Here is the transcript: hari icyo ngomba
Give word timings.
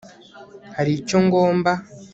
hari 0.75 0.91
icyo 0.99 1.17
ngomba 1.25 1.71